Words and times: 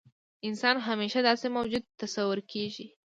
انسان 0.47 0.75
همیشه 0.87 1.19
داسې 1.29 1.47
موجود 1.55 1.83
تصور 2.01 2.37
کېږي. 2.51 2.87